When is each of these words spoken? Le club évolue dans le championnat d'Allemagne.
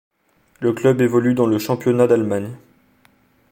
Le 0.61 0.73
club 0.73 0.99
évolue 0.99 1.35
dans 1.35 1.45
le 1.45 1.59
championnat 1.59 2.07
d'Allemagne. 2.07 2.55